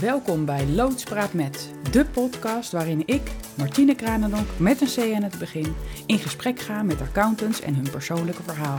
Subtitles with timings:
[0.00, 5.38] Welkom bij Loodspraat met, de podcast waarin ik, Martine Kranendonk, met een C aan het
[5.38, 5.74] begin,
[6.06, 8.78] in gesprek ga met accountants en hun persoonlijke verhaal.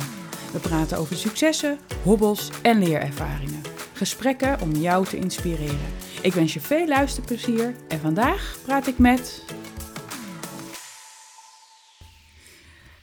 [0.52, 3.62] We praten over successen, hobbels en leerervaringen.
[3.94, 5.94] Gesprekken om jou te inspireren.
[6.22, 9.46] Ik wens je veel luisterplezier en vandaag praat ik met...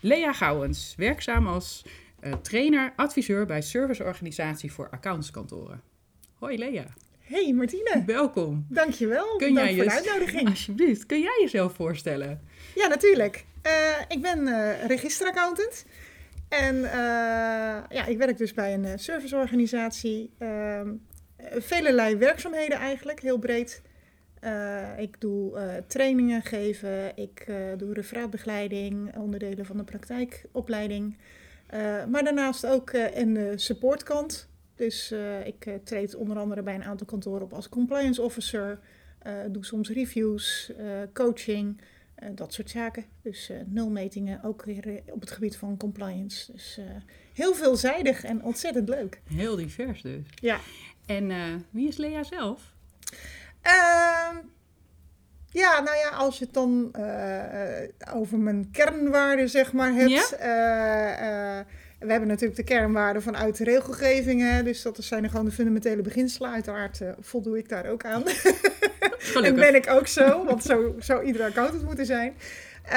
[0.00, 1.84] Lea Gouwens, werkzaam als
[2.20, 5.82] uh, trainer, adviseur bij serviceorganisatie voor accountskantoren.
[6.34, 6.86] Hoi Lea.
[7.28, 8.02] Hey Martine.
[8.06, 8.66] Welkom.
[8.68, 9.36] Dankjewel.
[9.36, 10.48] Kun Dank jij voor de uitnodiging.
[10.54, 11.06] Alsjeblieft.
[11.06, 12.40] Kun jij jezelf voorstellen?
[12.74, 13.44] Ja, natuurlijk.
[13.66, 13.72] Uh,
[14.08, 15.84] ik ben uh, registeraccountant.
[16.48, 16.90] En uh,
[17.88, 20.30] ja, ik werk dus bij een serviceorganisatie.
[20.38, 20.80] Uh,
[21.54, 23.82] velelei werkzaamheden eigenlijk, heel breed.
[24.98, 31.16] ik doe trainingen geven, ik doe referaatbegeleiding, onderdelen van de praktijkopleiding.
[32.10, 34.48] maar daarnaast ook in de supportkant.
[34.78, 38.78] Dus uh, ik uh, treed onder andere bij een aantal kantoren op als compliance officer.
[39.26, 40.72] Uh, doe soms reviews,
[41.12, 41.80] coaching,
[42.34, 43.04] dat soort zaken.
[43.22, 46.52] Dus nulmetingen, ook weer op het gebied van compliance.
[46.52, 46.80] Dus
[47.34, 49.20] heel veelzijdig en ontzettend leuk.
[49.24, 50.26] Heel divers dus.
[50.34, 50.58] Ja.
[51.06, 51.32] En
[51.70, 52.72] wie is Lea zelf?
[53.62, 54.36] Ehm,
[55.50, 56.94] ja, nou ja, als je het dan
[58.14, 60.36] over mijn kernwaarden zeg maar hebt...
[60.38, 61.66] Ja?
[61.98, 64.64] We hebben natuurlijk de kernwaarden vanuit de regelgevingen.
[64.64, 66.50] Dus dat zijn gewoon de fundamentele beginselen.
[66.50, 68.22] Uiteraard uh, voldoe ik daar ook aan.
[69.44, 72.34] en ben ik ook zo, want zo zou iedere accountant moeten zijn.
[72.86, 72.92] Uh,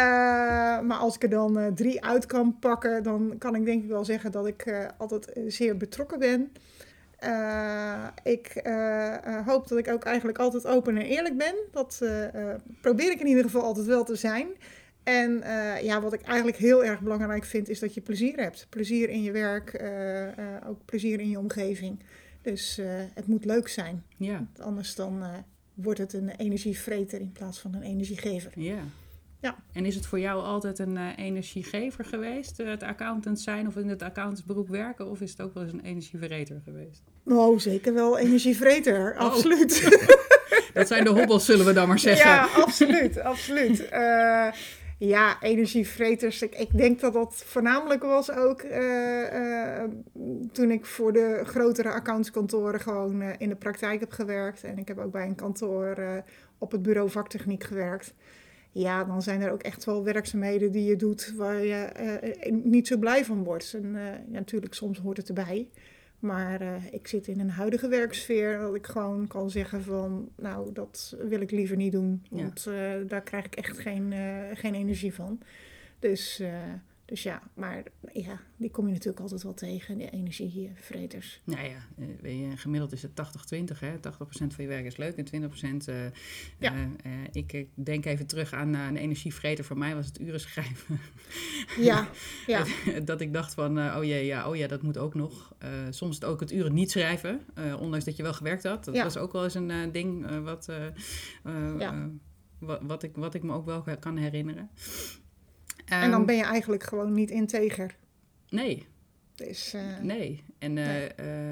[0.79, 3.89] maar als ik er dan uh, drie uit kan pakken, dan kan ik denk ik
[3.89, 6.51] wel zeggen dat ik altijd zeer betrokken ben.
[8.23, 8.61] ik
[9.45, 11.55] hoop dat ik ook eigenlijk altijd open en eerlijk ben.
[11.71, 12.01] Dat
[12.81, 14.47] probeer ik in ieder geval altijd wel te zijn.
[15.03, 18.67] En uh, ja, wat ik eigenlijk heel erg belangrijk vind, is dat je plezier hebt.
[18.69, 21.99] Plezier in je werk, uh, uh, ook plezier in je omgeving.
[22.41, 22.79] Dus
[23.13, 24.03] het moet leuk zijn.
[24.17, 24.47] Ja.
[24.59, 25.23] Anders dan
[25.73, 28.51] wordt het een energievreter in plaats van een energiegever.
[28.55, 28.83] Ja.
[29.41, 29.55] Ja.
[29.73, 34.01] En is het voor jou altijd een energiegever geweest, het accountant zijn of in het
[34.01, 35.09] accountantsberoep werken?
[35.09, 37.01] Of is het ook wel eens een energievreter geweest?
[37.25, 39.19] Oh, zeker wel energievreter, oh.
[39.19, 39.99] absoluut.
[40.73, 42.29] Dat zijn de hobbels, zullen we dan maar zeggen.
[42.29, 43.89] Ja, absoluut, absoluut.
[45.03, 46.41] Ja, energievreters.
[46.41, 49.83] Ik, ik denk dat dat voornamelijk was ook uh,
[50.51, 54.63] toen ik voor de grotere accountskantoren gewoon uh, in de praktijk heb gewerkt.
[54.63, 56.23] En ik heb ook bij een kantoor
[56.57, 58.13] op het bureau vaktechniek gewerkt.
[58.71, 61.89] Ja, dan zijn er ook echt wel werkzaamheden die je doet waar je
[62.63, 63.73] niet zo blij van wordt.
[63.73, 63.93] En
[64.31, 65.67] ja, natuurlijk, soms hoort het erbij.
[66.21, 70.71] Maar uh, ik zit in een huidige werksfeer dat ik gewoon kan zeggen van, nou,
[70.73, 72.25] dat wil ik liever niet doen.
[72.29, 72.99] Want ja.
[72.99, 75.39] uh, daar krijg ik echt geen, uh, geen energie van.
[75.99, 76.41] Dus
[77.11, 77.83] dus ja, maar
[78.13, 81.41] ja, die kom je natuurlijk altijd wel tegen, die energievreters.
[81.43, 83.11] Nou ja, je, gemiddeld is het
[83.75, 83.95] 80-20, hè.
[83.95, 83.99] 80%
[84.29, 85.49] van je werk is leuk en
[85.85, 85.95] 20% uh,
[86.57, 86.73] ja.
[86.73, 89.63] Uh, ik denk even terug aan een energievreter.
[89.63, 90.99] Voor mij was het uren schrijven.
[91.79, 92.09] Ja,
[92.47, 92.65] ja.
[93.03, 95.55] dat ik dacht van, oh jee, ja, oh ja, dat moet ook nog.
[95.89, 97.41] soms het ook het uren niet schrijven,
[97.79, 98.85] ondanks dat je wel gewerkt had.
[98.85, 99.03] Dat ja.
[99.03, 100.69] was ook wel eens een ding wat,
[101.77, 102.09] ja.
[102.59, 104.69] wat, wat, ik, wat ik me ook wel kan herinneren
[105.99, 107.95] en dan ehm, ben je eigenlijk gewoon niet integer.
[108.49, 108.85] Nee.
[109.35, 110.43] Dus, uh, nee.
[110.57, 111.09] En, uh, nee.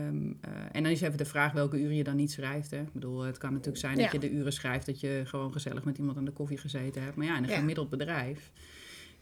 [0.08, 2.72] Um, uh, en dan is even de vraag welke uren je dan niet schrijft.
[2.72, 2.82] Hè?
[2.82, 4.04] Ik bedoel, het kan natuurlijk zijn ja.
[4.04, 7.04] dat je de uren schrijft dat je gewoon gezellig met iemand aan de koffie gezeten
[7.04, 7.16] hebt.
[7.16, 7.58] Maar ja, in een ja.
[7.58, 8.52] gemiddeld bedrijf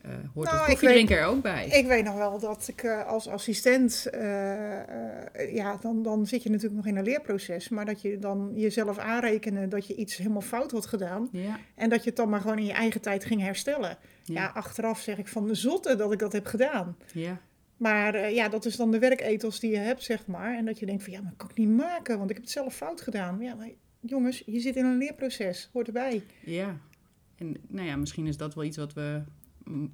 [0.08, 1.68] uh, hoort nou, het koffiedrinker er ook bij.
[1.68, 4.22] Ik weet nog wel dat ik uh, als assistent, uh,
[5.54, 7.70] ja, dan, dan zit je natuurlijk nog in een leerproces.
[7.70, 11.30] Maar dat je dan jezelf aanrekenen dat je iets helemaal fout had gedaan.
[11.32, 11.60] Ja.
[11.76, 13.98] En dat je het dan maar gewoon in je eigen tijd ging herstellen.
[14.24, 16.98] Ja, ja achteraf zeg ik van de zotte dat ik dat heb gedaan.
[17.14, 17.42] Ja.
[17.78, 20.58] Maar ja, dat is dan de werkethos die je hebt, zeg maar.
[20.58, 22.46] En dat je denkt van ja, maar dat kan ik niet maken, want ik heb
[22.46, 23.40] het zelf fout gedaan.
[23.40, 23.70] Ja, maar
[24.00, 26.24] jongens, je zit in een leerproces, hoort erbij.
[26.44, 26.78] Ja,
[27.36, 29.22] en nou ja, misschien is dat wel iets wat we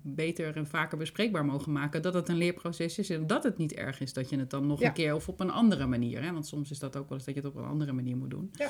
[0.01, 2.01] beter en vaker bespreekbaar mogen maken.
[2.01, 4.67] Dat het een leerproces is en dat het niet erg is dat je het dan
[4.67, 6.23] nog een keer of op een andere manier.
[6.23, 6.31] Hè?
[6.31, 8.29] Want soms is dat ook wel eens dat je het op een andere manier moet
[8.29, 8.49] doen.
[8.53, 8.69] Ja,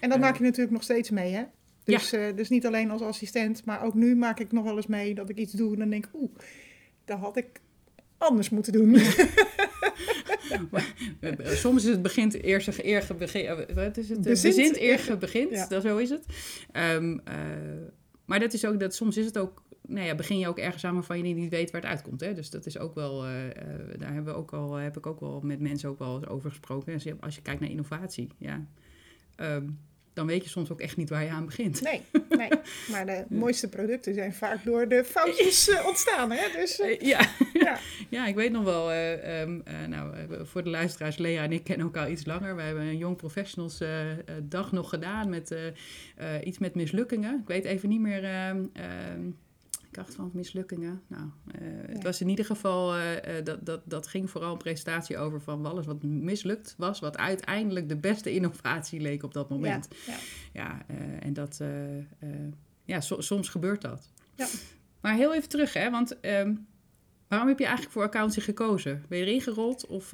[0.00, 1.42] en dat uh, maak je natuurlijk nog steeds mee, hè?
[1.84, 2.28] Dus, ja.
[2.28, 5.14] uh, dus niet alleen als assistent, maar ook nu maak ik nog wel eens mee
[5.14, 6.30] dat ik iets doe en dan denk ik, oeh,
[7.04, 7.60] dat had ik
[8.18, 8.96] anders moeten doen.
[11.44, 14.20] Soms is het begint eerst eer begin, wat is het?
[14.20, 15.66] Bezint, Bezint eer begint, ja.
[15.66, 16.24] dat, zo is het.
[16.72, 17.34] Um, uh,
[18.24, 20.84] maar dat is ook dat soms is het ook nou ja, begin je ook ergens
[20.84, 22.20] aan waarvan je niet weet waar het uitkomt.
[22.20, 22.34] Hè?
[22.34, 23.32] Dus dat is ook wel, uh,
[23.98, 26.92] daar hebben we ook al, heb ik ook wel met mensen ook wel over gesproken.
[26.94, 28.66] Als je, als je kijkt naar innovatie, ja.
[29.36, 29.78] Um,
[30.14, 31.82] dan weet je soms ook echt niet waar je aan begint.
[31.82, 32.48] Nee, nee.
[32.90, 36.30] maar de mooiste producten zijn vaak door de foutjes uh, ontstaan.
[36.30, 36.60] Hè?
[36.60, 37.28] Dus, uh, ja.
[37.52, 37.78] ja.
[38.16, 41.86] ja, ik weet nog wel, uh, um, nou, voor de luisteraars, Lea en ik kennen
[41.86, 42.56] elkaar iets langer.
[42.56, 43.82] Wij hebben een Young Professionals
[44.42, 45.54] dag nog gedaan met
[46.44, 47.38] iets met mislukkingen.
[47.40, 49.20] Ik weet even niet meer ehm, ehm,
[49.94, 51.02] kracht van mislukkingen.
[51.06, 53.04] Nou, uh, het was in ieder geval, uh,
[53.44, 57.88] dat, dat, dat ging vooral een presentatie over van alles wat mislukt was, wat uiteindelijk
[57.88, 59.88] de beste innovatie leek op dat moment.
[60.06, 60.12] Ja,
[60.52, 60.84] ja.
[60.88, 61.60] ja en dat,
[62.84, 64.10] ja, so, soms gebeurt dat.
[64.34, 64.46] Ja.
[65.00, 66.66] Maar heel even terug, hè, want um,
[67.28, 69.04] waarom heb je eigenlijk voor accountancy gekozen?
[69.08, 70.10] Ben je erin gerold of...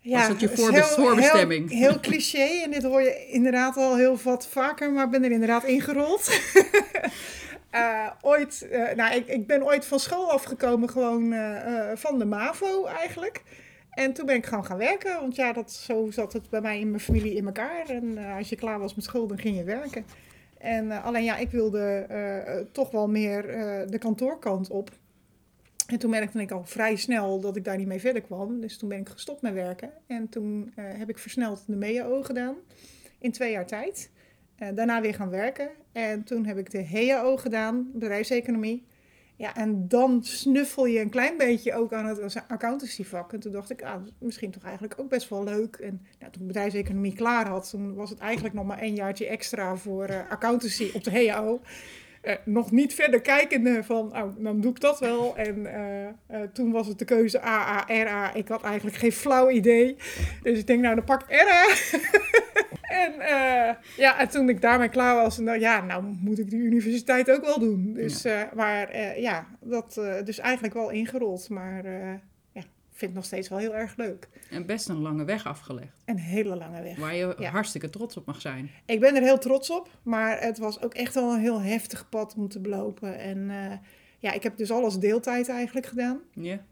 [0.00, 1.70] Ja, was het je heel, voorbestemming?
[1.70, 5.24] Heel, heel, cliché en dit hoor je inderdaad al heel wat vaker, maar ik ben
[5.24, 6.30] er inderdaad ingerold.
[7.74, 12.24] Uh, ooit, uh, nou, ik, ik ben ooit van school afgekomen, gewoon uh, van de
[12.24, 13.42] MAVO eigenlijk.
[13.90, 16.80] En toen ben ik gewoon gaan werken, want ja, dat, zo zat het bij mij
[16.80, 17.88] in mijn familie in elkaar.
[17.88, 20.04] En als je klaar was met school, dan ging je werken.
[20.58, 23.42] En alleen ja, ik wilde toch wel meer
[23.90, 24.90] de kantoorkant op.
[25.86, 28.60] En toen merkte ik al vrij snel dat ik daar niet mee verder kwam.
[28.60, 29.90] Dus toen ben ik gestopt met werken.
[30.06, 32.56] En toen heb ik versneld de MEAO gedaan
[33.18, 34.10] in twee jaar tijd.
[34.62, 35.68] Uh, daarna weer gaan werken.
[35.92, 38.86] En toen heb ik de HEAO gedaan, bedrijfseconomie.
[39.36, 43.32] Ja, en dan snuffel je een klein beetje ook aan het accountancyvak.
[43.32, 45.76] En toen dacht ik, ah, misschien toch eigenlijk ook best wel leuk.
[45.76, 49.76] En nou, toen bedrijfseconomie klaar had, toen was het eigenlijk nog maar één jaartje extra
[49.76, 51.60] voor uh, accountancy op de HEAO.
[52.22, 55.36] Uh, nog niet verder kijkende van, oh, dan doe ik dat wel.
[55.36, 55.66] En
[56.52, 58.34] toen was het de keuze AA, RA.
[58.34, 59.96] Ik had eigenlijk geen flauw idee.
[60.42, 62.55] Dus ik denk, nou, dan pak ik.
[62.86, 66.56] En, uh, ja, en toen ik daarmee klaar was, nou ja, nou moet ik de
[66.56, 67.92] universiteit ook wel doen.
[67.92, 68.46] Dus, ja.
[68.46, 69.94] Uh, maar uh, ja, dat
[70.24, 71.48] dus eigenlijk wel ingerold.
[71.48, 71.90] Maar
[72.52, 74.28] ja, ik vind het nog steeds wel heel erg leuk.
[74.50, 76.02] En best een lange weg afgelegd.
[76.04, 76.96] Een hele lange weg.
[76.96, 78.70] Waar je hartstikke trots op mag zijn.
[78.86, 82.08] Ik ben er heel trots op, maar het was ook echt wel een heel heftig
[82.08, 83.18] pad om te belopen.
[83.18, 83.50] En
[84.18, 86.20] ja, ik heb dus alles deeltijd eigenlijk gedaan.
[86.32, 86.64] Ja.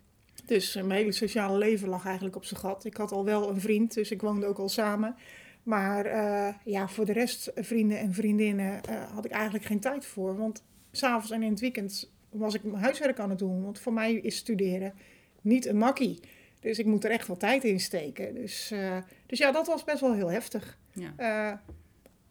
[0.47, 2.85] Dus mijn hele sociale leven lag eigenlijk op zijn gat.
[2.85, 5.17] Ik had al wel een vriend, dus ik woonde ook al samen.
[5.65, 10.07] Maar uh, ja, voor de rest, vrienden en vriendinnen, uh, had ik eigenlijk geen tijd
[10.07, 10.37] voor.
[10.37, 13.63] Want s'avonds en in het weekend was ik mijn huiswerk aan het doen.
[13.63, 14.95] Want voor mij is studeren
[15.41, 16.21] niet een makkie.
[16.61, 18.35] Dus ik moet er echt wel tijd in steken.
[18.35, 18.97] Dus, uh,
[19.27, 20.79] dus ja, dat was best wel heel heftig.
[20.93, 21.61] Ja.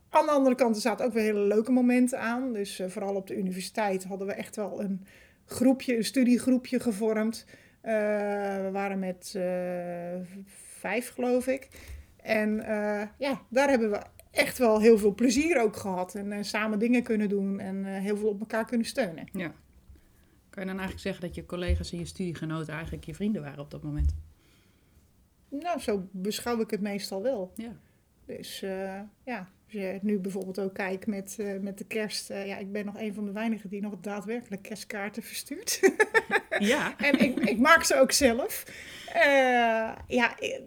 [0.10, 2.54] aan de andere kant er zaten ook weer hele leuke momenten aan.
[2.54, 5.06] Dus vooral op de universiteit hadden we echt wel een
[5.46, 7.46] groepje, een studiegroepje gevormd.
[7.82, 9.40] we waren met
[10.80, 11.70] vijf, geloof ik.
[12.24, 16.16] En uh, ja, daar hebben we echt wel heel veel plezier ook gehad.
[16.16, 19.28] En uh, samen dingen kunnen doen en uh, heel veel op elkaar kunnen steunen.
[19.32, 19.54] Ja.
[20.50, 23.60] Kan je dan eigenlijk zeggen dat je collega's en je studiegenoten eigenlijk je vrienden waren
[23.60, 24.16] op dat moment?
[25.50, 27.52] Nou, zo beschouw ik het meestal wel.
[27.56, 27.80] Ja.
[28.26, 28.60] Dus
[29.24, 32.32] ja, als je nu bijvoorbeeld ook kijkt met, uh, met de kerst.
[32.32, 35.80] Uh, ja, ik ben nog een van de weinigen die nog daadwerkelijk kerstkaarten verstuurt.
[36.60, 36.98] ja.
[36.98, 38.64] en ik, ik maak ze ook zelf.
[39.16, 40.62] Uh, ja, ik,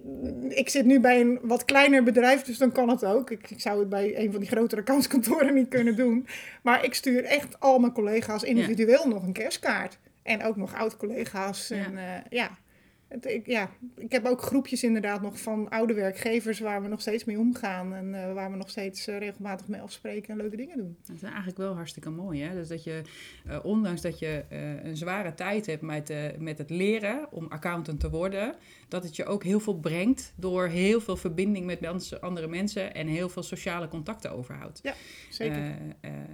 [0.48, 3.30] ik, zit nu bij een wat kleiner bedrijf, dus dan kan het ook.
[3.30, 6.26] Ik, ik, zou het bij een van die grotere accountskantoren niet kunnen doen.
[6.62, 9.98] Maar ik stuur echt al mijn collega's individueel nog een kerstkaart.
[10.22, 11.68] En ook nog oud-collega's.
[11.68, 11.76] Ja.
[11.76, 12.58] En ja,
[13.08, 17.24] ik, ja, ik heb ook groepjes inderdaad nog van oude werkgevers waar we nog steeds
[17.24, 20.76] mee omgaan en uh, waar we nog steeds uh, regelmatig mee afspreken en leuke dingen
[20.76, 20.96] doen.
[21.04, 22.54] Dat is eigenlijk wel hartstikke mooi, hè?
[22.54, 23.02] Dus dat je,
[23.46, 24.44] uh, ondanks dat je
[24.82, 28.54] een zware tijd hebt met, met het leren om accountant te worden,
[28.88, 32.94] dat het je ook heel veel brengt door heel veel verbinding met mensen, andere mensen
[32.94, 34.80] en heel veel sociale contacten overhoudt.
[34.82, 34.94] Ja,
[35.30, 35.76] zeker.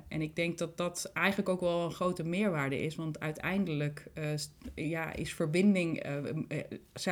[0.09, 4.07] en ik denk dat dat eigenlijk ook wel een grote meerwaarde is, want uiteindelijk
[4.75, 6.03] ja, is verbinding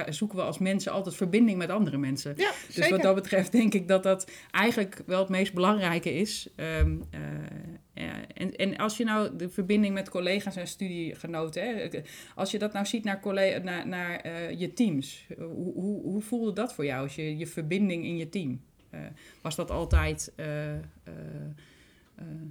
[0.08, 2.34] zoeken we als mensen altijd verbinding met andere mensen.
[2.36, 6.48] Ja, dus wat dat betreft denk ik dat dat eigenlijk wel het meest belangrijke is.
[6.56, 7.20] Ehm, eh,
[7.94, 11.88] ja, en, en als je nou de verbinding met collega's en studiegenoten, hè,
[12.34, 16.22] als je dat nou ziet naar, collega, naar, naar uh, je teams, hoe, hoe, hoe,
[16.22, 18.60] voelde dat voor jou, als je, je verbinding in je team?
[18.94, 19.00] Uh,
[19.40, 20.32] was dat altijd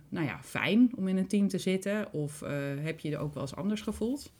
[0.09, 2.13] nou ja, fijn om in een team te zitten?
[2.13, 2.43] Of
[2.81, 4.31] heb je er ook wel eens anders gevoeld?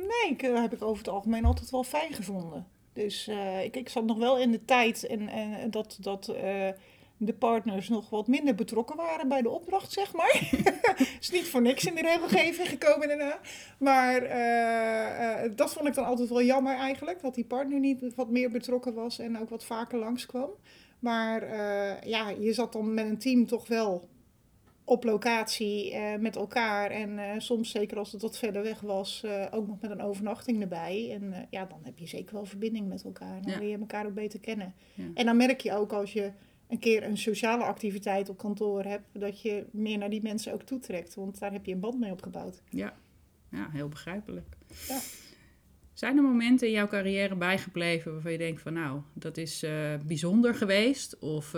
[0.00, 2.66] Nee, ik, heb ik over het algemeen altijd wel fijn gevonden.
[2.92, 6.68] Dus uh, ik, ik zat nog wel in de tijd en, en dat, dat uh,
[7.16, 10.50] de partners nog wat minder betrokken waren bij de opdracht, zeg maar.
[11.20, 13.38] is niet voor niks in de regelgeving gekomen daarna.
[13.78, 14.20] Maar
[15.56, 18.94] dat vond ik dan altijd wel jammer eigenlijk, dat die partner niet wat meer betrokken
[18.94, 20.50] was en ook wat vaker langskwam.
[20.98, 21.46] Maar
[22.08, 24.08] ja, je zat dan met een team toch wel
[24.90, 26.90] op locatie uh, met elkaar.
[26.90, 30.02] En uh, soms, zeker als het wat verder weg was, uh, ook nog met een
[30.02, 31.10] overnachting erbij.
[31.12, 33.42] En ja, dan heb je zeker wel verbinding met elkaar.
[33.42, 33.58] Dan ja.
[33.58, 34.74] leer je elkaar ook beter kennen.
[34.94, 35.04] Ja.
[35.14, 36.32] En dan merk je ook als je
[36.68, 40.62] een keer een sociale activiteit op kantoor hebt, dat je meer naar die mensen ook
[40.62, 41.14] toetrekt.
[41.14, 42.62] Want daar heb je een band mee opgebouwd.
[42.68, 42.94] Ja,
[43.50, 44.56] ja heel begrijpelijk.
[44.88, 44.98] Ja.
[45.92, 49.94] Zijn er momenten in jouw carrière bijgebleven waarvan je denkt van nou, dat is eh,
[50.06, 51.18] bijzonder geweest?
[51.18, 51.54] Of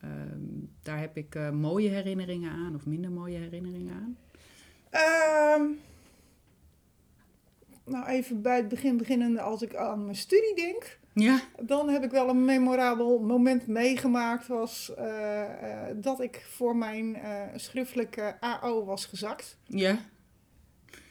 [0.00, 0.40] eh, ehm,
[0.82, 4.16] daar heb ik eh, mooie herinneringen aan of minder mooie herinneringen aan?
[4.90, 5.66] Ehm,
[7.84, 12.04] nou, even bij het begin beginnende, als ik aan mijn studie denk, Ja, dan heb
[12.04, 14.46] ik wel een memorabel moment meegemaakt.
[14.46, 17.16] Was eh, eh, dat ik voor mijn
[17.56, 19.56] schriftelijke AO was gezakt.
[19.66, 19.98] ja.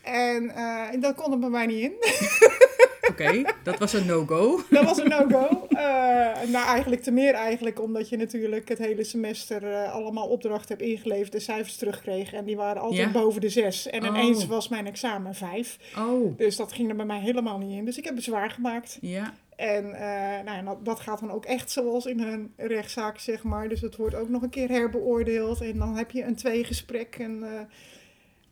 [0.08, 1.91] En eh, dat kon er bij mij niet in.
[3.26, 4.62] Oké, dat was een no-go.
[4.70, 5.68] Dat was een no-go.
[5.70, 5.78] Eh,
[6.52, 10.90] nou, eigenlijk te meer eigenlijk, omdat je natuurlijk het hele semester eh, allemaal opdrachten hebt
[10.90, 12.34] ingeleverd en cijfers terugkreeg.
[12.34, 13.12] En die waren altijd Ja.
[13.22, 13.90] boven de zes.
[13.90, 14.08] En Oh.
[14.08, 15.78] ineens was mijn examen vijf.
[15.98, 17.86] Oh, Dus dat ging er bij mij helemaal niet in.
[17.86, 18.98] Dus ik heb bezwaar gemaakt.
[19.02, 19.34] ja.
[19.56, 23.70] En eh, nou, ja, dat, gaat dan ook echt zoals in een rechtszaak, zeg maar.
[23.70, 25.62] Dus het wordt ook nog een keer herbeoordeeld.
[25.62, 27.16] En dan heb je een tweegesprek.
[27.20, 27.44] En,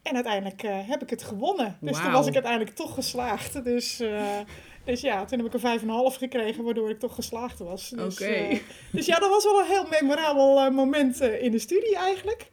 [0.06, 1.78] en uiteindelijk eh, heb ik het gewonnen.
[1.82, 3.64] Dus toen was ik uiteindelijk toch geslaagd.
[3.64, 4.40] Dus, eh,
[4.84, 7.60] dus ja, toen heb ik een vijf en een half gekregen, waardoor ik toch geslaagd
[7.60, 7.90] was.
[7.90, 8.26] Dus, Oké.
[8.26, 8.60] eh,
[8.92, 12.52] dus ja, dat was wel een heel memorabel moment in de studie eigenlijk.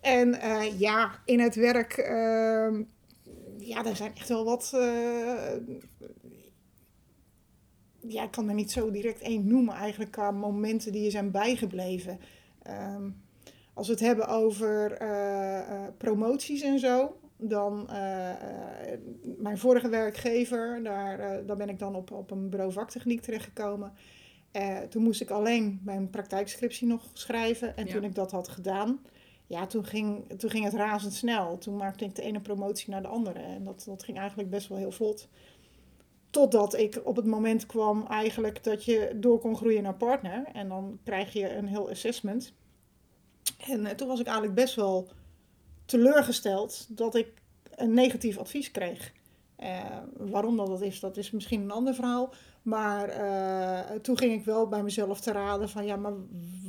[0.00, 0.38] En
[0.78, 2.82] ja, in het werk, ehm,
[3.58, 4.70] ja, er zijn echt wel wat.
[8.00, 11.30] ja, ik kan er niet zo direct één noemen eigenlijk qua momenten die je zijn
[11.30, 12.20] bijgebleven.
[12.62, 13.08] Ehm,
[13.80, 18.30] als we het hebben over eh, eh, promoties en zo, dan eh,
[19.36, 23.92] mijn vorige werkgever, daar, daar ben ik dan op, op een bureau vaktechniek terechtgekomen.
[24.88, 27.76] Toen moest ik alleen mijn praktijkscriptie nog schrijven.
[27.76, 27.92] En Ja.
[27.92, 29.00] toen ik dat had gedaan,
[29.46, 31.58] ja, toen ging, toen ging het razendsnel.
[31.58, 33.38] Toen maakte ik de ene promotie naar de andere.
[33.38, 35.28] En dat, dat ging eigenlijk best wel heel vlot.
[36.30, 40.44] Totdat ik op het moment kwam eigenlijk dat je door kon groeien naar partner.
[40.52, 42.58] En dan krijg je een heel assessment.
[43.66, 45.08] En eh, toen was ik eigenlijk best wel
[45.84, 47.32] teleurgesteld dat ik
[47.74, 49.12] een negatief advies kreeg.
[49.56, 52.32] Eh, waarom dat, dat is, dat is misschien een ander verhaal.
[52.62, 56.12] Maar eh, toen ging ik wel bij mezelf te raden van ja, maar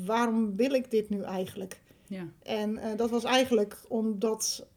[0.05, 1.81] waarom wil ik dit nu eigenlijk?
[2.07, 4.67] Ja, En dat was eigenlijk omdat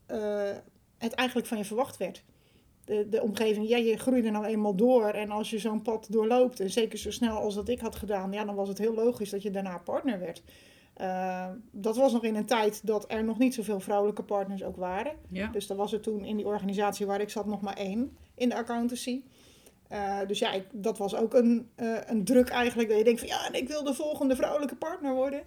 [0.98, 2.22] het eigenlijk van je verwacht werd.
[2.84, 5.08] De, de omgeving, ja, je groeide nou eenmaal door.
[5.08, 8.32] En als je zo'n pad doorloopt, en zeker zo snel als dat ik had gedaan,
[8.32, 10.42] ja, dan was het heel logisch dat je daarna partner werd.
[10.94, 14.76] Eh, dat was nog in een tijd dat er nog niet zoveel vrouwelijke partners ook
[14.76, 15.12] waren.
[15.28, 15.46] ja.
[15.46, 18.48] Dus er was er toen in die organisatie waar ik zat nog maar één in
[18.48, 19.22] de accountancy.
[19.88, 22.88] Eh, dus ja, ik, dat was ook een, eh, een druk eigenlijk.
[22.88, 25.42] Dat je denkt van ja, en ik wil de volgende vrouwelijke partner worden.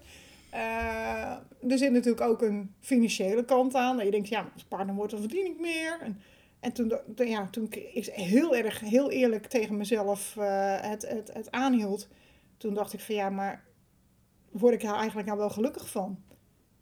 [1.69, 3.95] Er zit natuurlijk ook een financiële kant aan.
[3.95, 5.97] Dat je denkt, ja, als partner wordt, dan verdien ik meer.
[6.01, 6.21] En,
[6.59, 10.33] en toen, ja, toen ik heel erg, heel eerlijk tegen mezelf
[10.81, 12.07] het, het, het aanhield.
[12.57, 13.66] Toen dacht ik van ja, maar
[14.57, 16.23] word ik daar eigenlijk nou wel gelukkig van?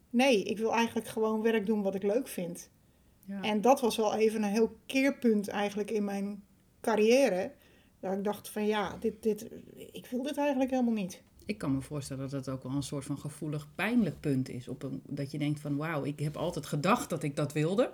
[0.09, 2.69] Nee, ik wil eigenlijk gewoon werk doen wat ik leuk vind.
[3.25, 3.41] ja.
[3.41, 6.43] En dat was wel even een heel keerpunt eigenlijk in mijn
[6.81, 7.51] carrière.
[7.99, 9.47] Dat ik dacht van ja, dit, dit,
[9.91, 11.23] ik wil dit eigenlijk helemaal niet.
[11.45, 14.67] Ik kan me voorstellen dat het ook wel een soort van gevoelig, pijnlijk punt is.
[14.67, 17.93] Op een, dat je denkt van wauw, ik heb altijd gedacht dat ik dat wilde.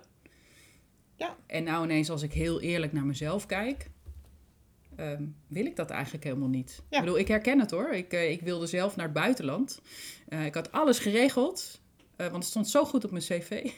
[1.15, 1.37] Ja.
[1.45, 3.89] En nou ineens als ik heel eerlijk naar mezelf kijk,
[4.95, 6.81] ehm, wil ik dat eigenlijk helemaal niet.
[6.89, 6.97] Ja.
[6.97, 7.93] Ik bedoel, ik herken het hoor.
[7.93, 9.81] Ik, eh, ik wilde zelf naar het buitenland.
[10.27, 11.81] Eh, ik had alles geregeld,
[12.15, 13.65] eh, want het stond zo goed op mijn cv.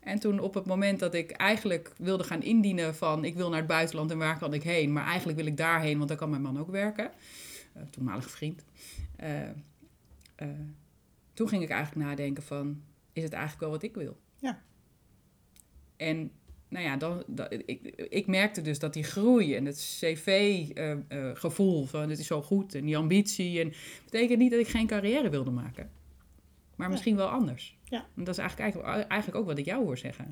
[0.00, 3.58] En toen op het moment dat ik eigenlijk wilde gaan indienen van ik wil naar
[3.58, 6.30] het buitenland en waar kan ik heen, maar eigenlijk wil ik daarheen, want dan kan
[6.30, 7.10] mijn man ook werken.
[7.90, 8.64] Toenmalige vriend.
[11.32, 12.82] Toen ging ik eigenlijk nadenken van
[13.12, 14.16] is het eigenlijk wel wat ik wil?
[14.38, 14.62] Ja.
[15.96, 16.30] En
[16.68, 22.10] nou ja, dan, dat, ik, ik merkte dus dat die groei en het cv-gevoel van
[22.10, 23.60] het is zo goed en die ambitie.
[23.60, 23.72] En
[24.04, 25.90] betekent niet dat ik geen carrière wilde maken.
[26.76, 27.76] Maar misschien wel anders.
[27.84, 28.06] Ja.
[28.16, 30.30] En dat is eigenlijk, eigenlijk, eigenlijk ook wat ik jou hoor zeggen.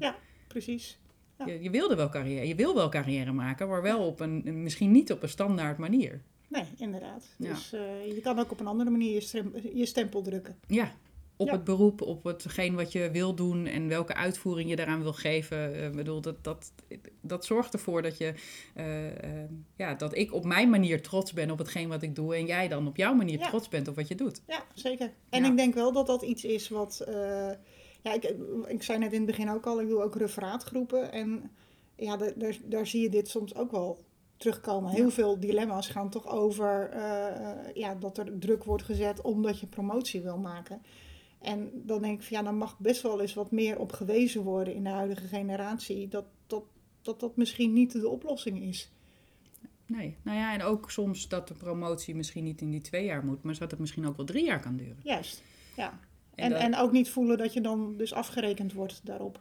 [0.49, 0.99] Precies.
[1.38, 1.47] Ja.
[1.47, 4.91] Je, je wilde wel carrière, je wil wel carrière maken, maar wel op een, misschien
[4.91, 6.21] niet op een standaard manier.
[6.49, 7.35] Nee, inderdaad.
[7.38, 7.49] Ja.
[7.49, 10.57] Dus eh, je kan ook op een andere manier je, strem- je stempel drukken.
[10.67, 10.93] Ja,
[11.37, 11.53] op Ja.
[11.53, 15.75] het beroep, op hetgeen wat je wil doen en welke uitvoering je daaraan wil geven.
[15.75, 16.73] Eh, Ik bedoel, dat, dat,
[17.21, 18.35] dat zorgt ervoor dat, je,
[18.75, 19.07] eh,
[19.43, 22.35] eh, ja, dat ik op mijn manier trots ben op hetgeen wat ik doe.
[22.35, 23.49] En jij dan op jouw manier Ja.
[23.49, 24.43] trots bent op wat je doet.
[24.47, 25.12] Ja, zeker.
[25.31, 25.50] En Ja.
[25.50, 27.03] ik denk wel dat dat iets is wat...
[28.03, 28.35] ja, ik,
[28.67, 31.12] ik zei net in het begin ook al, ik doe ook referaatgroepen.
[31.12, 31.50] En
[31.97, 34.05] ja, da- daar, daar zie je dit soms ook wel
[34.37, 34.91] terugkomen.
[34.91, 35.11] Heel Ja.
[35.11, 36.88] veel dilemma's gaan toch over
[37.75, 40.83] ja, dat er druk wordt gezet omdat je promotie wil maken.
[41.44, 44.42] En dan denk ik van ja, dan mag best wel eens wat meer op gewezen
[44.42, 46.08] worden in de huidige generatie.
[46.08, 46.64] Dat dat,
[47.02, 48.90] dat, dat misschien niet de oplossing is.
[49.86, 53.24] Nee, nou ja, en ook soms dat de promotie misschien niet in die twee jaar
[53.24, 54.96] moet, maar dat het misschien ook wel drie jaar kan duren.
[55.02, 55.42] Juist,
[55.76, 56.00] ja.
[56.34, 59.40] En, en, en ook niet voelen dat je dan dus afgerekend wordt daarop.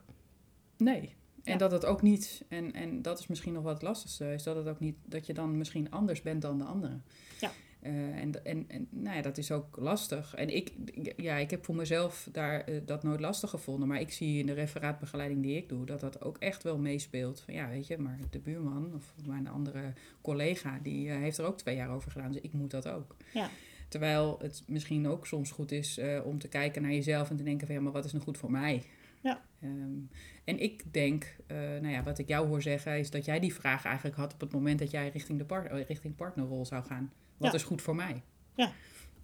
[0.77, 4.43] Nee, en dat het ook niet, en, en dat is misschien nog wat lastigste, is
[4.43, 7.03] dat het ook niet, dat je dan misschien anders bent dan de anderen.
[7.39, 7.51] Ja.
[7.86, 10.36] Uh, en, en, en nou ja, dat is ook lastig.
[10.36, 10.72] En ik,
[11.16, 13.88] ja, ik heb voor mezelf daar uh, dat nooit lastig gevonden.
[13.88, 17.42] Maar ik zie in de referaatbegeleiding die ik doe, dat dat ook echt wel meespeelt.
[17.42, 21.46] Van ja, weet je, maar de buurman of mijn andere collega, die uh, heeft er
[21.46, 22.32] ook twee jaar over gedaan.
[22.32, 23.16] Dus ik moet dat ook.
[23.34, 23.50] Ja.
[23.88, 27.68] Terwijl het misschien ook soms goed is om te kijken naar jezelf en te denken
[27.68, 28.84] van ja, maar wat is nou goed voor mij?
[29.22, 29.42] Ja.
[29.63, 30.10] Um,
[30.44, 33.54] en ik denk, uh, nou ja, wat ik jou hoor zeggen, is dat jij die
[33.54, 37.12] vraag eigenlijk had op het moment dat jij richting, de richting partnerrol zou gaan.
[37.38, 37.58] Wat Ja.
[37.58, 38.24] is goed voor mij?
[38.56, 38.72] Ja,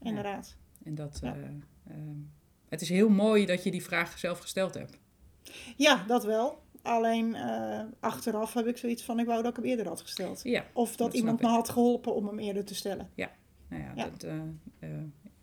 [0.01, 0.55] inderdaad.
[0.83, 1.35] En dat, Ja.
[1.35, 1.43] eh,
[1.95, 2.15] ehm,
[2.69, 4.97] het is heel mooi dat je die vraag zelf gesteld hebt.
[5.77, 6.63] Ja, dat wel.
[6.81, 10.39] Alleen eh, achteraf heb ik zoiets van, ik wou dat ik hem eerder had gesteld.
[10.43, 13.09] Ja, Of dat, Dat iemand me had geholpen om hem eerder te stellen.
[13.15, 13.29] nou
[13.83, 14.09] ja, Ja.
[14.09, 14.89] Dat, eh,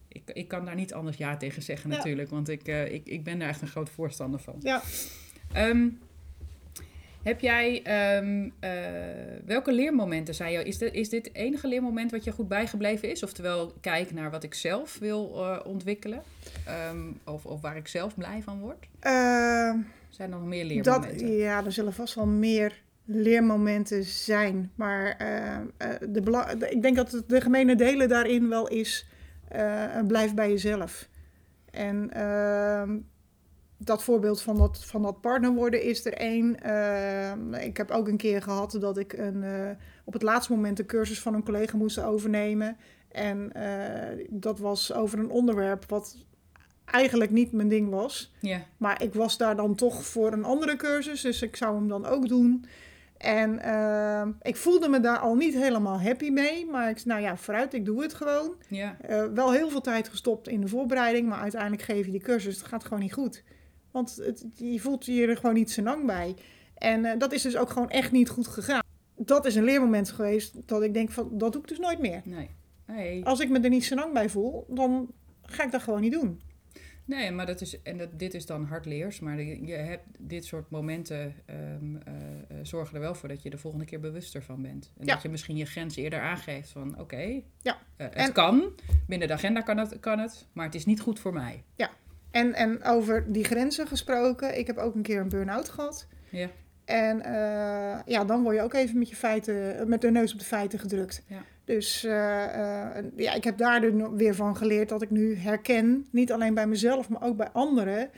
[0.08, 1.96] ik, ik kan daar niet anders ja tegen zeggen Ja.
[1.96, 4.56] natuurlijk, want ik, ik, ik ben daar echt een groot voorstander van.
[4.60, 4.82] Ja.
[5.52, 5.88] Ehm,
[7.26, 8.70] heb jij, ehm, eh,
[9.44, 13.10] welke leermomenten zijn jou, is dit, is dit het enige leermoment wat je goed bijgebleven
[13.10, 13.22] is?
[13.22, 16.22] Oftewel, kijk naar wat ik zelf wil eh, ontwikkelen,
[16.66, 18.86] Ehm, of, of waar ik zelf blij van word?
[19.00, 19.10] Eh,
[20.08, 21.32] Zijn er nog meer dat, leermomenten?
[21.36, 24.70] ja, er zullen vast wel meer leermomenten zijn.
[24.74, 29.06] Maar eh, de bela- de- ik denk dat het de gemene delen daarin wel is,
[30.06, 31.08] blijf bij jezelf.
[31.70, 32.10] En
[33.86, 36.60] dat voorbeeld van dat, van dat partner worden is er één.
[36.62, 39.70] Ehm, ik heb ook een keer gehad dat ik een, eh,
[40.04, 42.76] op het laatste moment de cursus van een collega moest overnemen.
[43.08, 46.16] En eh, dat was over een onderwerp wat
[46.84, 48.32] eigenlijk niet mijn ding was.
[48.40, 51.88] Ja, Maar ik was daar dan toch voor een andere cursus, dus ik zou hem
[51.88, 52.64] dan ook doen.
[53.16, 56.66] En ehm, ik voelde me daar al niet helemaal happy mee.
[56.66, 58.54] Maar ik zei, nou ja, vooruit, ik doe het gewoon.
[58.68, 62.20] ja, Eh, wel heel veel tijd gestopt in de voorbereiding, maar uiteindelijk geef je die
[62.20, 62.56] cursus.
[62.56, 63.42] Het gaat gewoon niet goed.
[63.96, 66.34] Want het, je voelt je er gewoon niet zo lang bij.
[66.74, 68.82] En eh, dat is dus ook gewoon echt niet goed gegaan.
[69.16, 72.20] Dat is een leermoment geweest dat ik denk van, dat doe ik dus nooit meer.
[72.24, 72.50] nee.
[72.86, 75.10] Nee, Als ik me er niet zo lang bij voel, dan
[75.42, 76.40] ga ik dat gewoon niet doen.
[77.04, 80.70] nee maar dat is, en dat, dit is dan hardleers, maar je hebt dit soort
[80.70, 84.62] momenten ehm, eh, eh, zorgen er wel voor dat je de volgende keer bewuster van
[84.62, 84.92] bent.
[84.98, 85.12] En Ja.
[85.14, 87.78] dat je misschien je grens eerder aangeeft van, oké, Ja.
[87.96, 88.72] het En- kan,
[89.06, 91.62] binnen de agenda kan het, kan het, maar het is niet goed voor mij.
[92.36, 96.06] En, en over die grenzen gesproken, ik heb ook een keer een burn-out gehad.
[96.30, 96.48] Ja.
[96.84, 100.38] En eh, ja, dan word je ook even met je feiten, met de neus op
[100.38, 101.22] de feiten gedrukt.
[101.26, 101.42] Ja.
[101.64, 102.44] Dus eh,
[102.96, 106.66] eh, ja, ik heb daar weer van geleerd dat ik nu herken, niet alleen bij
[106.66, 108.10] mezelf, maar ook bij anderen,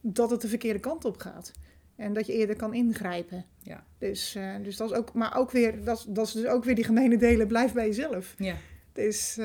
[0.00, 1.52] dat het de verkeerde kant op gaat.
[1.96, 3.44] En dat je eerder kan ingrijpen.
[3.58, 3.84] Ja.
[3.98, 6.74] Dus, dus dat is ook, maar ook weer, dat, is- dat is dus ook weer
[6.74, 8.34] die gemene delen, blijf bij jezelf.
[8.38, 8.54] Ja,
[8.92, 9.38] Dus,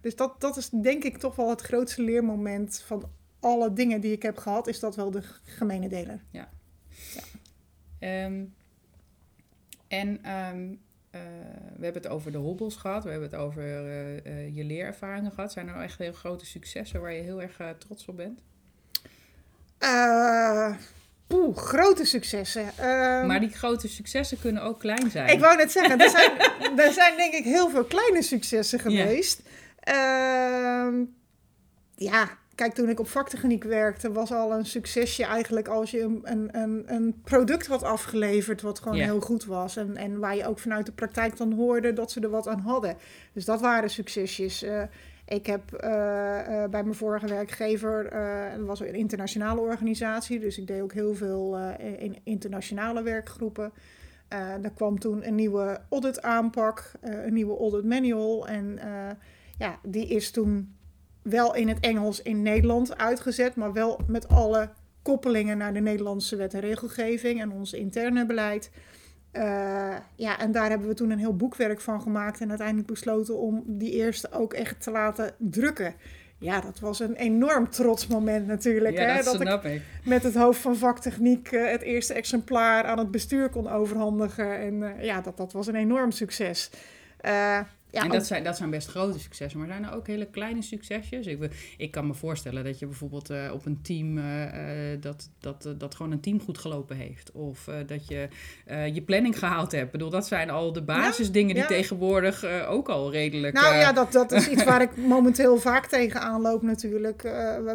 [0.00, 3.04] dus dat, dat is denk ik toch wel het grootste leermoment van
[3.44, 6.20] alle dingen die ik heb gehad, is dat wel de gemene deler.
[7.98, 8.44] Ehm,
[9.88, 10.74] en ehm,
[11.10, 11.20] eh,
[11.76, 15.32] we hebben het over de hobbels gehad, we hebben het over eh, eh, je leerervaringen
[15.32, 15.52] gehad.
[15.52, 18.40] Zijn er nou echt heel grote successen waar je heel erg trots op bent?
[19.78, 20.74] Eh,
[21.26, 22.72] Poeh, grote successen.
[22.78, 25.28] Ehm, maar die grote successen kunnen ook klein zijn.
[25.28, 26.38] Ik wou net zeggen, er zijn,
[26.86, 29.42] er zijn denk ik heel veel kleine successen geweest.
[31.96, 36.48] Ja, kijk, toen ik op vaktechniek werkte, was al een succesje eigenlijk als je een,
[36.52, 39.76] een, een, product had afgeleverd wat gewoon heel goed was.
[39.76, 42.60] En, en waar je ook vanuit de praktijk dan hoorde dat ze er wat aan
[42.60, 42.96] hadden.
[43.32, 44.62] Dus dat waren succesjes.
[44.62, 44.82] Eh,
[45.26, 48.10] ik heb eh, eh, bij mijn vorige werkgever,
[48.56, 51.58] dat was een internationale organisatie, dus ik deed ook heel veel
[51.98, 53.72] in internationale werkgroepen.
[54.62, 58.48] Er kwam toen een nieuwe audit aanpak, een nieuwe audit manual.
[58.48, 58.78] En
[59.58, 60.74] ja, die is toen
[61.24, 64.70] wel in het Engels in Nederland uitgezet, maar wel met alle
[65.02, 68.70] koppelingen naar de Nederlandse wet en regelgeving en ons interne beleid.
[69.30, 73.38] Eh, ja, en daar hebben we toen een heel boekwerk van gemaakt en uiteindelijk besloten
[73.38, 75.94] om die eerste ook echt te laten drukken.
[76.38, 78.94] Ja, dat was een enorm trots moment natuurlijk.
[78.94, 79.14] ja, hè?
[79.14, 79.82] dat dat ik snap ik.
[80.04, 84.58] met het hoofd van vaktechniek eh, het eerste exemplaar aan het bestuur kon overhandigen.
[84.58, 86.70] En eh, ja, dat, dat was een enorm succes.
[87.94, 90.62] Ja, en dat zijn, dat zijn best grote successen, maar zijn er ook hele kleine
[90.62, 91.26] succesjes?
[91.26, 95.30] Ik, ik kan me voorstellen dat je bijvoorbeeld eh, op een team, eh, eh, dat,
[95.38, 97.32] dat, dat gewoon een team goed gelopen heeft.
[97.32, 98.28] Of dat je
[98.92, 99.84] je planning gehaald hebt.
[99.84, 101.68] Ik bedoel, dat zijn al de basisdingen die ja.
[101.68, 103.54] tegenwoordig ook al redelijk...
[103.54, 107.22] nou ja, dat, dat is iets waar ik momenteel vaak tegenaan loop natuurlijk.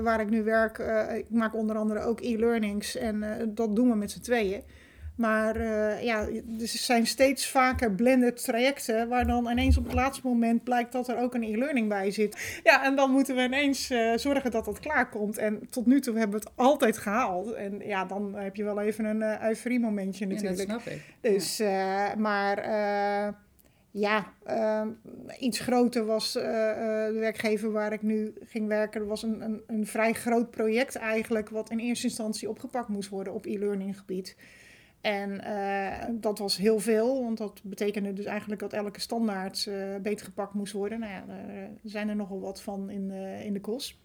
[0.01, 0.77] waar ik nu werk,
[1.17, 4.63] ik maak onder andere ook e-learnings en dat doen we met z'n tweeën.
[5.19, 6.27] Maar uh, ja,
[6.59, 11.07] er zijn steeds vaker blended trajecten waar dan ineens op het laatste moment blijkt dat
[11.07, 12.59] er ook een e-learning bij zit.
[12.63, 15.37] Ja, en dan moeten we ineens uh, zorgen dat dat klaarkomt.
[15.37, 17.53] En tot nu toe hebben we het altijd gehaald.
[17.53, 20.59] En ja, dan heb je wel even een uh, euforie momentje natuurlijk.
[20.59, 21.01] Ja, dat snap ik.
[21.21, 22.15] Dus, ja.
[22.15, 22.67] maar
[23.91, 24.87] ja, uh,
[25.39, 29.07] iets groter was uh, de werkgever waar ik nu ging werken.
[29.07, 33.33] was een, een, een, vrij groot project eigenlijk, wat in eerste instantie opgepakt moest worden
[33.33, 34.35] op e-learning gebied.
[35.01, 35.41] En
[36.21, 39.69] dat was heel veel, want dat betekende dus eigenlijk dat elke standaard
[40.01, 40.99] beter gepakt moest worden.
[40.99, 43.11] Nou ja, er zijn er nogal wat van in,
[43.43, 44.01] in de kos.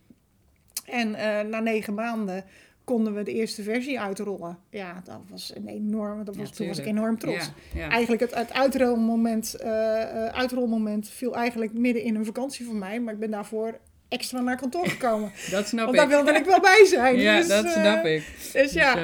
[0.86, 1.10] En
[1.50, 2.44] na negen maanden
[2.84, 4.58] konden we de eerste versie uitrollen.
[4.70, 7.50] Ja, dat was een enorme, dat was, toen was ik enorm trots.
[7.74, 9.66] Eigenlijk het, het uitrolmoment, uh,
[10.26, 13.78] uitrolmoment viel eigenlijk midden in een vakantie van mij, maar ik ben daarvoor
[14.14, 15.32] extra naar kantoor gekomen.
[15.50, 16.02] dat snap Want ik.
[16.02, 17.18] daar wilde ik wel bij zijn.
[17.18, 18.26] ja, dus, dat snap ik.
[18.36, 18.96] Dus, dus ja,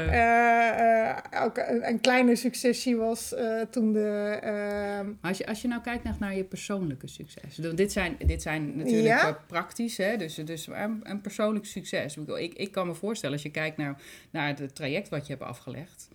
[1.33, 3.35] uh, ook een, een, kleine successie was
[3.71, 4.39] toen de...
[4.43, 7.55] Ehm, als, je, als je nou kijkt naar, naar je persoonlijke succes.
[7.75, 9.39] Dit zijn, dit zijn natuurlijk ja?
[9.47, 10.17] praktisch, hè?
[10.17, 12.17] dus, dus een, een persoonlijk succes.
[12.17, 13.97] Ik, ik kan me voorstellen, als je kijkt naar,
[14.31, 16.09] naar het traject wat je hebt afgelegd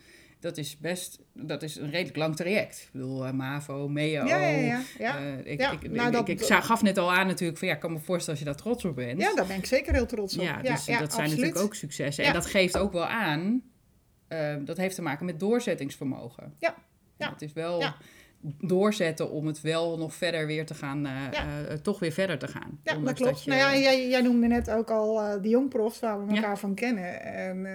[0.46, 2.82] dat is best, dat is een redelijk lang traject.
[2.82, 4.26] Ik bedoel, uh, MAVO, MEO.
[4.26, 5.22] Ja, ja, ja.
[5.22, 7.68] Uh, ik, ja, ik, nou, ik, dat, ik, ik, gaf net al aan natuurlijk van
[7.68, 9.22] ja, ik kan me voorstellen als je daar trots op bent.
[9.22, 10.44] Ja, daar ben ik zeker heel trots op.
[10.44, 12.24] Ja, dus dat zijn natuurlijk ook successen.
[12.24, 13.62] En dat geeft ook wel aan,
[14.30, 16.54] uh, dat heeft te maken met doorzettingsvermogen.
[16.60, 16.76] Ja.
[17.18, 17.30] ja.
[17.30, 17.84] Het is wel
[18.58, 21.08] doorzetten om het wel nog verder weer te gaan,
[21.82, 22.80] toch weer verder te gaan.
[22.84, 23.32] Ja, dat klopt.
[23.32, 26.58] Dat je, nou ja, jij, jij noemde net ook al de jongprofs waar we elkaar
[26.58, 27.22] van kennen.
[27.22, 27.68] En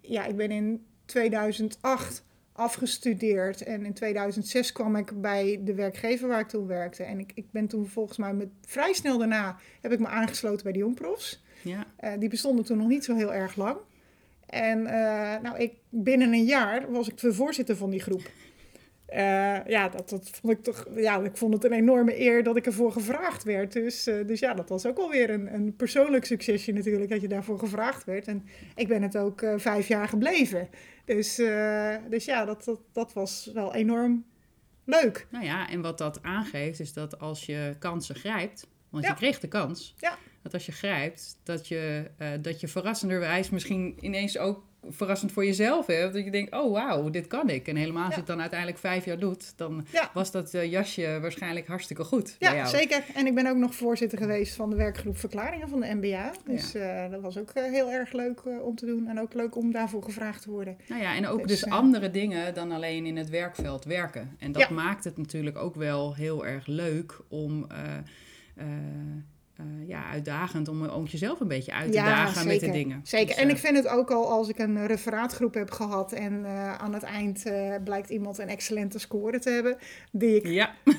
[0.00, 3.62] ja, ik ben in 2008 afgestudeerd.
[3.62, 7.02] En in 2006 kwam ik bij de werkgever waar ik toen werkte.
[7.02, 10.62] En ik, ik ben toen volgens mij met, vrij snel daarna heb ik me aangesloten
[10.62, 11.44] bij de jongprofs.
[11.62, 11.86] Ja.
[12.00, 13.76] Uh, die bestonden toen nog niet zo heel erg lang.
[14.46, 18.30] En uh, nou, ik, binnen een jaar was ik de voorzitter van die groep.
[19.14, 20.86] Uh, ja, dat, dat vond ik toch.
[20.94, 23.72] Ja, ik vond het een enorme eer dat ik ervoor gevraagd werd.
[23.72, 27.28] Dus, uh, dus ja, dat was ook alweer een, een persoonlijk succesje natuurlijk, dat je
[27.28, 28.26] daarvoor gevraagd werd.
[28.26, 30.68] En ik ben het ook uh, vijf jaar gebleven.
[31.04, 31.34] Dus,
[32.10, 34.24] dus ja, dat, dat, dat was wel enorm
[34.84, 35.26] leuk.
[35.30, 39.10] Nou ja, en wat dat aangeeft, is dat als je kansen grijpt, want ja.
[39.10, 40.18] je kreeg de kans, ja.
[40.42, 42.10] dat als je grijpt, dat je,
[42.40, 46.12] dat je verrassenderwijs misschien ineens ook verrassend voor jezelf hebt.
[46.12, 47.68] Dat je denkt, oh wauw, dit kan ik.
[47.68, 48.18] En helemaal als ja.
[48.18, 50.10] het dan uiteindelijk vijf jaar doet, dan ja.
[50.14, 52.36] was dat uh, jasje waarschijnlijk hartstikke goed.
[52.38, 53.04] Ja, zeker.
[53.14, 56.32] En ik ben ook nog voorzitter geweest van de werkgroep Verklaringen van de MBA.
[56.44, 57.04] Dus ja.
[57.04, 59.06] uh, dat was ook uh, heel erg leuk om te doen.
[59.08, 60.76] En ook leuk om daarvoor gevraagd te worden.
[60.88, 64.36] Nou ja, en ook dus, dus andere dingen dan alleen in het werkveld werken.
[64.38, 67.66] En dat maakt het natuurlijk ook wel heel erg leuk om...
[67.72, 68.64] Uh,
[69.86, 73.00] ja, uitdagend om, om jezelf een beetje uit te ja, dagen zeker, met de dingen.
[73.04, 73.26] Zeker.
[73.26, 76.74] Dus, en ik vind het ook al als ik een referaatgroep heb gehad en uh,
[76.74, 79.76] aan het eind uh, blijkt iemand een excellente score te hebben,
[80.10, 80.74] die ik ja.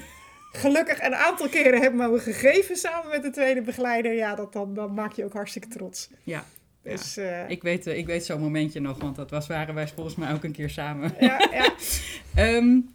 [0.52, 4.14] gelukkig een aantal keren heb mogen gegeven samen met de tweede begeleider.
[4.14, 6.10] Ja, dat, dan, dan maak je ook hartstikke trots.
[6.24, 6.46] Ja.
[6.82, 7.46] Dus, ja.
[7.46, 10.44] ik weet, ik weet zo'n momentje nog, want dat was, waren wij volgens mij ook
[10.44, 11.14] een keer samen.
[11.20, 12.56] Ja, ja.
[12.56, 12.94] um,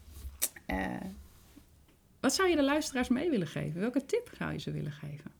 [2.20, 3.80] wat zou je de luisteraars mee willen geven?
[3.80, 5.30] Welke tip zou je ze willen geven?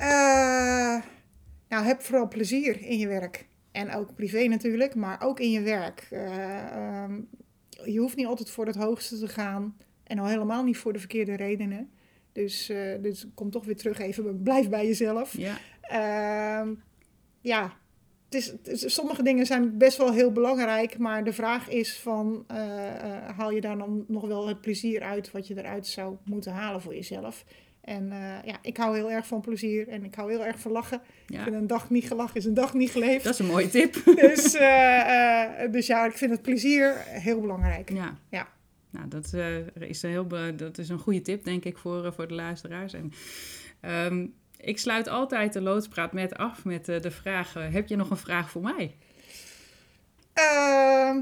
[0.00, 1.02] Uh,
[1.68, 3.48] nou, heb vooral plezier in je werk.
[3.72, 6.08] En ook privé natuurlijk, maar ook in je werk.
[6.10, 7.28] Uh, um,
[7.84, 9.76] je hoeft niet altijd voor het hoogste te gaan.
[10.04, 11.90] En al helemaal niet voor de verkeerde redenen.
[12.32, 15.36] Dus, uh, dus kom toch weer terug even, blijf bij jezelf.
[15.36, 15.58] Ja.
[15.92, 16.70] Uh,
[17.40, 17.72] ja,
[18.24, 20.98] het is, het is, sommige dingen zijn best wel heel belangrijk.
[20.98, 22.44] Maar de vraag is van,
[23.36, 26.80] haal je daar dan nog wel het plezier uit wat je eruit zou moeten halen
[26.80, 27.44] voor jezelf?
[27.88, 30.72] En uh, ja, ik hou heel erg van plezier en ik hou heel erg van
[30.72, 31.00] lachen.
[31.26, 31.36] Ja.
[31.36, 33.24] Ik vind een dag niet gelachen is een dag niet geleefd.
[33.24, 33.94] Dat is een mooie tip.
[34.28, 37.90] Dus, uh, uh, dus ja, ik vind het plezier heel belangrijk.
[37.92, 38.18] Ja.
[38.30, 38.48] ja.
[38.90, 39.24] Nou, dat,
[39.78, 42.92] is een heel dat is een goede tip, denk ik, voor, voor de luisteraars.
[42.92, 43.12] En,
[44.06, 48.16] um, ik sluit altijd de loodspraat met af met de vraag: heb je nog een
[48.16, 48.94] vraag voor mij?
[50.32, 51.18] Ehm,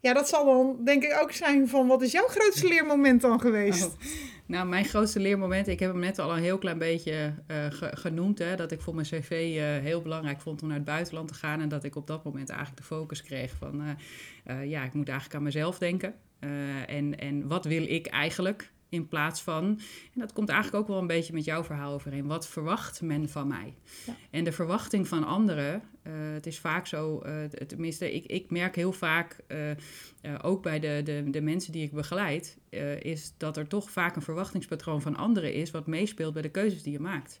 [0.00, 3.40] ja, dat zal dan denk ik ook zijn van wat is jouw grootste leermoment dan
[3.40, 3.84] geweest?
[3.84, 3.92] Oh.
[4.52, 8.38] Nou, mijn grootste leermoment, ik heb hem net al een heel klein beetje ge genoemd.
[8.38, 11.34] Hè, dat ik voor mijn cv uh, heel belangrijk vond om naar het buitenland te
[11.34, 11.60] gaan.
[11.60, 13.82] En dat ik op dat moment eigenlijk de focus kreeg van,
[14.46, 16.14] uh, ja, ik moet eigenlijk aan mezelf denken.
[16.86, 18.72] en, en wat wil ik eigenlijk?
[18.92, 19.64] In plaats van,
[20.14, 22.26] en dat komt eigenlijk ook wel een beetje met jouw verhaal overeen.
[22.26, 23.74] Wat verwacht men van mij?
[24.06, 24.16] Ja.
[24.30, 28.76] En de verwachting van anderen, uh, het is vaak zo, uh, tenminste, ik, ik merk
[28.76, 32.58] heel vaak, uh, ook bij de, de, de mensen die ik begeleid,
[32.98, 36.82] is dat er toch vaak een verwachtingspatroon van anderen is wat meespeelt bij de keuzes
[36.82, 37.40] die je maakt.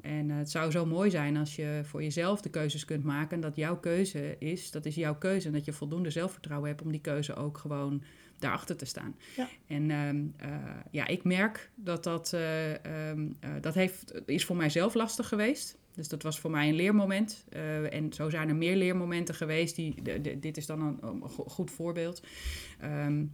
[0.00, 3.34] En het zou zo mooi zijn als je voor jezelf de keuzes kunt maken.
[3.34, 5.46] En dat jouw keuze is, dat is jouw keuze.
[5.46, 8.02] En dat je voldoende zelfvertrouwen hebt om die keuze ook gewoon
[8.38, 9.16] daarachter te staan.
[9.36, 9.48] Ja.
[9.66, 10.24] En ehm,
[10.90, 13.28] ja, ik merk dat dat, ehm,
[13.60, 15.78] dat heeft, is voor mijzelf lastig geweest.
[15.98, 17.44] Dus dat was voor mij een leermoment.
[17.52, 19.76] Uh, en zo zijn er meer leermomenten geweest.
[19.76, 22.22] Die, de, dit is dan een, een goed voorbeeld.
[22.84, 23.32] Um,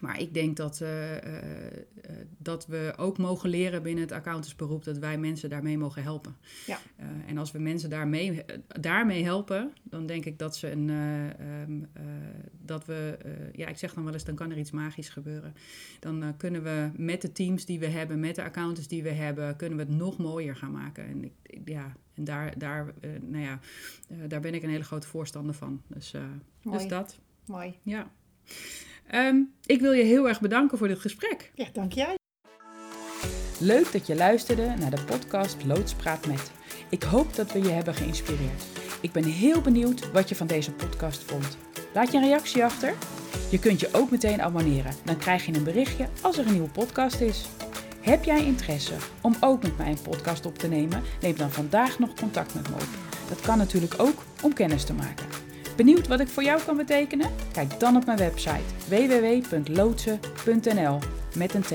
[0.00, 1.20] maar ik denk dat, uh, uh,
[2.38, 6.36] dat we ook mogen leren binnen het accountantsberoep dat wij mensen daarmee mogen helpen.
[6.66, 6.78] Ja.
[7.00, 8.44] Uh, en als we mensen daarmee,
[8.80, 10.88] daarmee helpen, dan denk ik dat ze een.
[10.88, 11.88] Um,
[12.62, 13.18] dat we,
[13.52, 15.54] ja, ik zeg dan wel eens, dan kan er iets magisch gebeuren.
[16.00, 19.56] Dan kunnen we met de teams die we hebben, met de accountants die we hebben,
[19.56, 21.06] kunnen we het nog mooier gaan maken.
[21.06, 21.32] En ik,
[21.64, 23.60] ja, en daar, daar, nou ja,
[24.26, 25.82] daar ben ik een hele grote voorstander van.
[25.86, 26.14] Dus,
[26.62, 27.18] dus dat.
[27.46, 27.78] Mooi.
[27.82, 28.10] Ja.
[29.14, 31.50] Um, ik wil je heel erg bedanken voor dit gesprek.
[31.54, 32.14] Ja, dank jij.
[33.58, 36.50] Leuk dat je luisterde naar de podcast Loodspraat met.
[36.90, 38.64] Ik hoop dat we je hebben geïnspireerd.
[39.00, 41.56] Ik ben heel benieuwd wat je van deze podcast vond.
[41.94, 42.94] Laat je een reactie achter.
[43.50, 44.92] Je kunt je ook meteen abonneren.
[45.04, 47.46] Dan krijg je een berichtje als er een nieuwe podcast is.
[48.00, 51.02] Heb jij interesse om ook met mij een podcast op te nemen?
[51.20, 52.88] Neem dan vandaag nog contact met me op.
[53.28, 55.45] Dat kan natuurlijk ook om kennis te maken.
[55.76, 57.30] Benieuwd wat ik voor jou kan betekenen?
[57.52, 60.98] Kijk dan op mijn website www.loodsen.nl
[61.36, 61.72] met een T.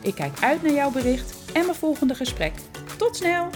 [0.00, 2.52] Ik kijk uit naar jouw bericht en mijn volgende gesprek.
[2.96, 3.50] Tot snel!